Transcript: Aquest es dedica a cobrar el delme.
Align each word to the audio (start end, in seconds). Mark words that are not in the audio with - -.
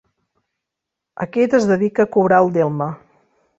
Aquest 1.27 1.53
es 1.59 1.69
dedica 1.73 2.07
a 2.07 2.11
cobrar 2.17 2.43
el 2.47 2.53
delme. 2.59 2.91